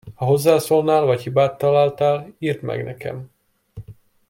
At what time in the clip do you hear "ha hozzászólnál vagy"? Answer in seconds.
0.15-1.21